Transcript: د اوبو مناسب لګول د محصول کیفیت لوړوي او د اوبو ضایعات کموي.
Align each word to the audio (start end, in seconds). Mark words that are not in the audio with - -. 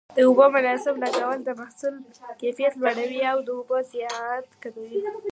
د 0.17 0.19
اوبو 0.27 0.45
مناسب 0.55 0.95
لګول 1.03 1.39
د 1.43 1.49
محصول 1.61 1.95
کیفیت 2.41 2.73
لوړوي 2.81 3.21
او 3.31 3.37
د 3.47 3.49
اوبو 3.57 3.77
ضایعات 3.91 4.45
کموي. 4.63 4.99